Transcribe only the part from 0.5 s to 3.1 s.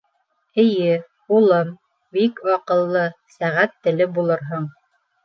—Эйе, улым, бик аҡыллы